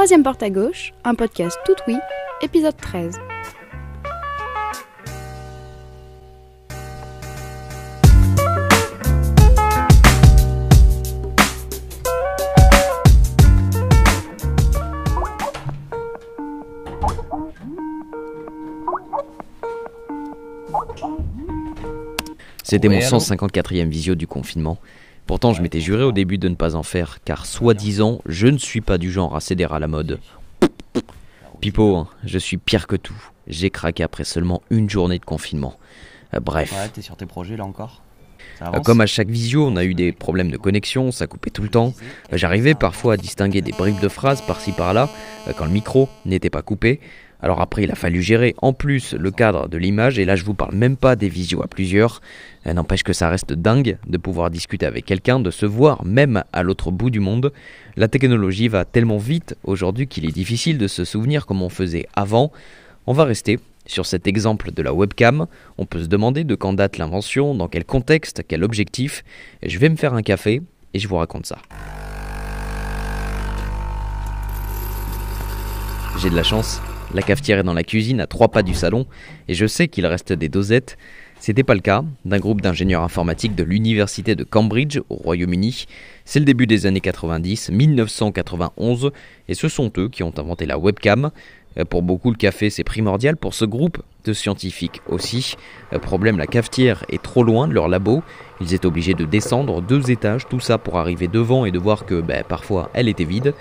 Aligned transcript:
Troisième 0.00 0.22
porte 0.22 0.42
à 0.42 0.48
gauche, 0.48 0.94
un 1.04 1.14
podcast 1.14 1.58
tout 1.66 1.74
oui, 1.86 1.94
épisode 2.40 2.74
13. 2.74 3.18
C'était 22.62 22.88
mon 22.88 22.96
Ouais, 22.96 23.04
allô 23.04 23.18
154e 23.18 23.90
visio 23.90 24.14
du 24.14 24.26
confinement. 24.26 24.78
Pourtant, 25.30 25.52
je 25.52 25.62
m'étais 25.62 25.78
juré 25.78 26.02
au 26.02 26.10
début 26.10 26.38
de 26.38 26.48
ne 26.48 26.56
pas 26.56 26.74
en 26.74 26.82
faire, 26.82 27.22
car 27.24 27.46
soi-disant, 27.46 28.20
je 28.26 28.48
ne 28.48 28.58
suis 28.58 28.80
pas 28.80 28.98
du 28.98 29.12
genre 29.12 29.36
à 29.36 29.40
céder 29.40 29.64
à 29.70 29.78
la 29.78 29.86
mode. 29.86 30.18
Pipo, 31.60 31.98
hein, 31.98 32.08
je 32.24 32.36
suis 32.36 32.56
pire 32.56 32.88
que 32.88 32.96
tout. 32.96 33.14
J'ai 33.46 33.70
craqué 33.70 34.02
après 34.02 34.24
seulement 34.24 34.60
une 34.70 34.90
journée 34.90 35.20
de 35.20 35.24
confinement. 35.24 35.76
Euh, 36.34 36.40
bref. 36.40 36.72
Ouais, 36.72 36.88
t'es 36.88 37.00
sur 37.00 37.16
tes 37.16 37.26
projets 37.26 37.56
là 37.56 37.64
encore? 37.64 38.02
Comme 38.84 39.00
à 39.00 39.06
chaque 39.06 39.28
visio, 39.28 39.66
on 39.66 39.76
a 39.76 39.84
eu 39.84 39.94
des 39.94 40.12
problèmes 40.12 40.50
de 40.50 40.56
connexion, 40.56 41.12
ça 41.12 41.26
coupait 41.26 41.50
tout 41.50 41.62
le 41.62 41.68
temps. 41.68 41.94
Euh, 42.32 42.36
J'arrivais 42.36 42.74
parfois 42.74 43.14
à 43.14 43.16
distinguer 43.16 43.62
des 43.62 43.72
bribes 43.72 44.00
de 44.00 44.08
phrases 44.08 44.42
par-ci 44.42 44.72
par-là, 44.72 45.08
euh, 45.48 45.52
quand 45.56 45.64
le 45.64 45.70
micro 45.70 46.08
n'était 46.26 46.50
pas 46.50 46.62
coupé. 46.62 47.00
Alors 47.42 47.62
après, 47.62 47.84
il 47.84 47.90
a 47.90 47.94
fallu 47.94 48.20
gérer 48.20 48.54
en 48.60 48.74
plus 48.74 49.14
le 49.14 49.30
cadre 49.30 49.66
de 49.66 49.78
l'image, 49.78 50.18
et 50.18 50.26
là 50.26 50.36
je 50.36 50.44
vous 50.44 50.52
parle 50.52 50.74
même 50.74 50.96
pas 50.96 51.16
des 51.16 51.30
visios 51.30 51.62
à 51.62 51.68
plusieurs. 51.68 52.20
Euh, 52.66 52.74
N'empêche 52.74 53.02
que 53.02 53.14
ça 53.14 53.30
reste 53.30 53.54
dingue 53.54 53.96
de 54.06 54.18
pouvoir 54.18 54.50
discuter 54.50 54.84
avec 54.84 55.06
quelqu'un, 55.06 55.40
de 55.40 55.50
se 55.50 55.64
voir 55.64 56.04
même 56.04 56.44
à 56.52 56.62
l'autre 56.62 56.90
bout 56.90 57.08
du 57.08 57.20
monde. 57.20 57.52
La 57.96 58.08
technologie 58.08 58.68
va 58.68 58.84
tellement 58.84 59.16
vite 59.18 59.56
aujourd'hui 59.64 60.06
qu'il 60.06 60.26
est 60.26 60.32
difficile 60.32 60.76
de 60.76 60.86
se 60.86 61.04
souvenir 61.04 61.46
comme 61.46 61.62
on 61.62 61.70
faisait 61.70 62.06
avant. 62.14 62.52
On 63.06 63.14
va 63.14 63.24
rester 63.24 63.58
sur 63.86 64.06
cet 64.06 64.26
exemple 64.26 64.72
de 64.72 64.82
la 64.82 64.92
webcam. 64.92 65.46
On 65.78 65.86
peut 65.86 66.02
se 66.02 66.08
demander 66.08 66.44
de 66.44 66.54
quand 66.54 66.72
date 66.72 66.98
l'invention, 66.98 67.54
dans 67.54 67.68
quel 67.68 67.84
contexte, 67.84 68.42
quel 68.46 68.64
objectif. 68.64 69.24
Je 69.62 69.78
vais 69.78 69.88
me 69.88 69.96
faire 69.96 70.14
un 70.14 70.22
café 70.22 70.62
et 70.94 70.98
je 70.98 71.08
vous 71.08 71.16
raconte 71.16 71.46
ça. 71.46 71.58
J'ai 76.18 76.28
de 76.28 76.36
la 76.36 76.42
chance, 76.42 76.82
la 77.14 77.22
cafetière 77.22 77.58
est 77.58 77.62
dans 77.64 77.74
la 77.74 77.82
cuisine 77.82 78.20
à 78.20 78.26
trois 78.26 78.48
pas 78.48 78.62
du 78.62 78.74
salon 78.74 79.06
et 79.48 79.54
je 79.54 79.66
sais 79.66 79.88
qu'il 79.88 80.06
reste 80.06 80.32
des 80.32 80.48
dosettes. 80.48 80.96
C'était 81.40 81.64
pas 81.64 81.74
le 81.74 81.80
cas 81.80 82.04
d'un 82.26 82.38
groupe 82.38 82.60
d'ingénieurs 82.60 83.02
informatiques 83.02 83.54
de 83.54 83.64
l'université 83.64 84.34
de 84.34 84.44
Cambridge 84.44 84.98
au 85.08 85.14
Royaume-Uni. 85.14 85.86
C'est 86.26 86.38
le 86.38 86.44
début 86.44 86.66
des 86.66 86.84
années 86.84 87.00
90, 87.00 87.70
1991, 87.70 89.10
et 89.48 89.54
ce 89.54 89.68
sont 89.70 89.90
eux 89.96 90.10
qui 90.10 90.22
ont 90.22 90.34
inventé 90.36 90.66
la 90.66 90.78
webcam. 90.78 91.30
Euh, 91.78 91.84
Pour 91.84 92.02
beaucoup, 92.02 92.30
le 92.30 92.36
café 92.36 92.70
c'est 92.70 92.84
primordial, 92.84 93.36
pour 93.36 93.54
ce 93.54 93.64
groupe 93.64 94.02
de 94.24 94.32
scientifiques 94.32 95.00
aussi. 95.08 95.56
Euh, 95.92 95.98
Problème, 95.98 96.38
la 96.38 96.46
cafetière 96.46 97.04
est 97.08 97.22
trop 97.22 97.42
loin 97.42 97.68
de 97.68 97.72
leur 97.72 97.88
labo. 97.88 98.22
Ils 98.60 98.74
étaient 98.74 98.86
obligés 98.86 99.14
de 99.14 99.24
descendre 99.24 99.80
deux 99.80 100.10
étages, 100.10 100.46
tout 100.48 100.60
ça 100.60 100.78
pour 100.78 100.98
arriver 100.98 101.28
devant 101.28 101.64
et 101.64 101.70
de 101.70 101.78
voir 101.78 102.04
que 102.04 102.20
ben, 102.20 102.44
parfois 102.46 102.90
elle 102.94 103.08
était 103.08 103.24
vide. 103.24 103.54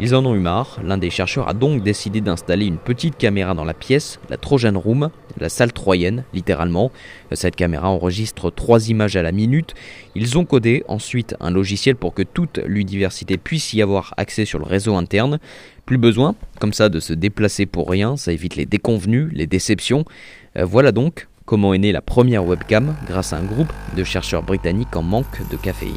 Ils 0.00 0.16
en 0.16 0.26
ont 0.26 0.34
eu 0.34 0.40
marre. 0.40 0.80
L'un 0.82 0.98
des 0.98 1.08
chercheurs 1.08 1.48
a 1.48 1.54
donc 1.54 1.84
décidé 1.84 2.20
d'installer 2.20 2.66
une 2.66 2.78
petite 2.78 3.16
caméra 3.16 3.54
dans 3.54 3.64
la 3.64 3.74
pièce, 3.74 4.18
la 4.28 4.36
Trojan 4.36 4.76
Room, 4.76 5.10
la 5.38 5.48
salle 5.48 5.72
troyenne, 5.72 6.24
littéralement. 6.34 6.90
Cette 7.30 7.54
caméra 7.54 7.88
enregistre 7.88 8.50
trois 8.50 8.88
images 8.88 9.14
à 9.14 9.22
la 9.22 9.30
minute. 9.30 9.74
Ils 10.16 10.36
ont 10.36 10.44
codé 10.44 10.82
ensuite 10.88 11.36
un 11.38 11.52
logiciel 11.52 11.94
pour 11.94 12.12
que 12.12 12.22
toute 12.22 12.58
l'université 12.66 13.36
puisse 13.36 13.72
y 13.72 13.82
avoir 13.82 14.14
accès 14.16 14.44
sur 14.44 14.58
le 14.58 14.64
réseau 14.64 14.96
interne. 14.96 15.38
Plus 15.86 15.98
besoin, 15.98 16.34
comme 16.60 16.72
ça, 16.72 16.88
de 16.88 16.98
se 17.00 17.12
déplacer 17.12 17.66
pour 17.66 17.90
rien, 17.90 18.16
ça 18.16 18.32
évite 18.32 18.56
les 18.56 18.66
déconvenus, 18.66 19.28
les 19.32 19.46
déceptions. 19.46 20.04
Euh, 20.56 20.64
voilà 20.64 20.92
donc 20.92 21.28
comment 21.44 21.74
est 21.74 21.78
née 21.78 21.92
la 21.92 22.00
première 22.00 22.44
webcam 22.44 22.94
grâce 23.06 23.32
à 23.32 23.38
un 23.38 23.44
groupe 23.44 23.72
de 23.96 24.02
chercheurs 24.02 24.42
britanniques 24.42 24.96
en 24.96 25.02
manque 25.02 25.48
de 25.50 25.56
caféine. 25.56 25.92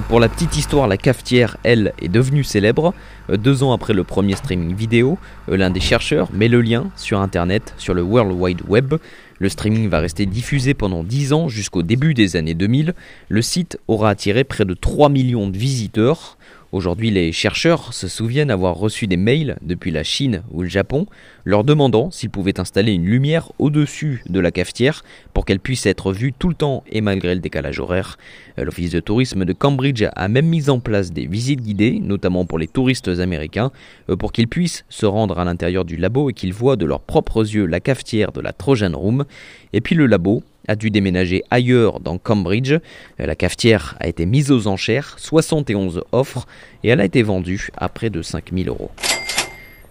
Pour 0.00 0.18
la 0.18 0.28
petite 0.28 0.56
histoire, 0.56 0.88
la 0.88 0.96
cafetière, 0.96 1.56
elle, 1.62 1.92
est 2.02 2.08
devenue 2.08 2.42
célèbre. 2.42 2.94
Euh, 3.30 3.36
Deux 3.36 3.62
ans 3.62 3.72
après 3.72 3.92
le 3.92 4.02
premier 4.02 4.34
streaming 4.34 4.74
vidéo, 4.74 5.18
euh, 5.48 5.56
l'un 5.56 5.70
des 5.70 5.78
chercheurs 5.78 6.30
met 6.32 6.48
le 6.48 6.60
lien 6.60 6.90
sur 6.96 7.20
Internet, 7.20 7.74
sur 7.78 7.94
le 7.94 8.02
World 8.02 8.32
Wide 8.32 8.62
Web. 8.66 8.94
Le 9.38 9.48
streaming 9.48 9.88
va 9.88 10.00
rester 10.00 10.26
diffusé 10.26 10.74
pendant 10.74 11.04
10 11.04 11.32
ans 11.32 11.48
jusqu'au 11.48 11.84
début 11.84 12.12
des 12.12 12.34
années 12.34 12.54
2000. 12.54 12.94
Le 13.28 13.42
site 13.42 13.78
aura 13.86 14.10
attiré 14.10 14.42
près 14.42 14.64
de 14.64 14.74
3 14.74 15.10
millions 15.10 15.48
de 15.48 15.56
visiteurs. 15.56 16.38
Aujourd'hui, 16.74 17.12
les 17.12 17.30
chercheurs 17.30 17.94
se 17.94 18.08
souviennent 18.08 18.50
avoir 18.50 18.74
reçu 18.74 19.06
des 19.06 19.16
mails 19.16 19.56
depuis 19.62 19.92
la 19.92 20.02
Chine 20.02 20.42
ou 20.50 20.62
le 20.62 20.68
Japon 20.68 21.06
leur 21.44 21.62
demandant 21.62 22.10
s'ils 22.10 22.30
pouvaient 22.30 22.58
installer 22.58 22.90
une 22.90 23.04
lumière 23.04 23.52
au-dessus 23.60 24.24
de 24.28 24.40
la 24.40 24.50
cafetière 24.50 25.04
pour 25.34 25.44
qu'elle 25.44 25.60
puisse 25.60 25.86
être 25.86 26.12
vue 26.12 26.32
tout 26.32 26.48
le 26.48 26.56
temps 26.56 26.82
et 26.90 27.00
malgré 27.00 27.36
le 27.36 27.40
décalage 27.40 27.78
horaire. 27.78 28.18
Euh, 28.58 28.64
L'Office 28.64 28.90
de 28.90 28.98
tourisme 28.98 29.44
de 29.44 29.52
Cambridge 29.52 30.02
a 30.16 30.26
même 30.26 30.46
mis 30.46 30.68
en 30.68 30.80
place 30.80 31.12
des 31.12 31.28
visites 31.28 31.62
guidées, 31.62 32.00
notamment 32.02 32.44
pour 32.44 32.58
les 32.58 32.66
touristes 32.66 33.06
américains, 33.06 33.70
euh, 34.10 34.16
pour 34.16 34.32
qu'ils 34.32 34.48
puissent 34.48 34.84
se 34.88 35.06
rendre 35.06 35.38
à 35.38 35.44
l'intérieur 35.44 35.84
du 35.84 35.96
labo 35.96 36.28
et 36.28 36.32
qu'ils 36.32 36.52
voient 36.52 36.74
de 36.74 36.86
leurs 36.86 37.02
propres 37.02 37.54
yeux 37.54 37.66
la 37.66 37.78
cafetière 37.78 38.32
de 38.32 38.40
la 38.40 38.52
Trojan 38.52 38.98
Room. 38.98 39.26
Et 39.74 39.80
puis 39.80 39.94
le 39.94 40.06
labo 40.06 40.42
a 40.68 40.76
dû 40.76 40.90
déménager 40.90 41.42
ailleurs 41.50 42.00
dans 42.00 42.18
Cambridge. 42.18 42.72
Euh, 42.72 42.78
La 43.18 43.34
cafetière 43.34 43.96
a 44.00 44.08
été 44.08 44.26
mise 44.26 44.50
aux 44.50 44.66
enchères, 44.66 45.14
71 45.18 46.02
offres, 46.12 46.46
et 46.82 46.88
elle 46.88 47.00
a 47.00 47.04
été 47.04 47.22
vendue 47.22 47.68
à 47.76 47.88
près 47.88 48.10
de 48.10 48.22
5000 48.22 48.68
euros. 48.68 48.90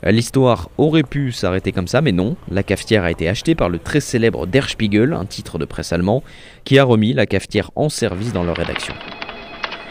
Euh, 0.06 0.12
L'histoire 0.12 0.70
aurait 0.78 1.04
pu 1.04 1.32
s'arrêter 1.32 1.72
comme 1.72 1.88
ça, 1.88 2.02
mais 2.02 2.12
non. 2.12 2.36
La 2.52 2.64
cafetière 2.64 3.04
a 3.04 3.12
été 3.12 3.28
achetée 3.30 3.56
par 3.56 3.70
le 3.70 3.80
très 3.80 4.00
célèbre 4.02 4.46
Der 4.48 4.70
Spiegel, 4.70 5.14
un 5.14 5.26
titre 5.26 5.58
de 5.58 5.66
presse 5.66 5.94
allemand, 5.94 6.24
qui 6.64 6.78
a 6.80 6.84
remis 6.84 7.14
la 7.14 7.26
cafetière 7.26 7.72
en 7.76 7.90
service 7.90 8.34
dans 8.34 8.44
leur 8.44 8.58
rédaction. 8.58 8.94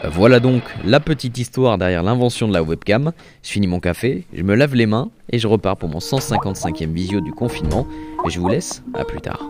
Euh, 0.05 0.09
Voilà 0.11 0.41
donc 0.41 0.63
la 0.85 1.01
petite 1.01 1.39
histoire 1.39 1.79
derrière 1.79 2.03
l'invention 2.03 2.49
de 2.49 2.53
la 2.53 2.63
webcam. 2.63 3.13
Je 3.43 3.51
finis 3.51 3.69
mon 3.69 3.81
café, 3.81 4.25
je 4.35 4.43
me 4.43 4.55
lave 4.55 4.75
les 4.75 4.87
mains 4.87 5.11
et 5.31 5.39
je 5.39 5.47
repars 5.47 5.77
pour 5.77 5.89
mon 5.89 5.99
155e 6.01 6.93
visio 6.93 7.21
du 7.21 7.33
confinement. 7.33 7.87
Et 8.27 8.31
je 8.31 8.39
vous 8.41 8.49
laisse, 8.49 8.83
à 8.95 9.05
plus 9.05 9.21
tard. 9.21 9.43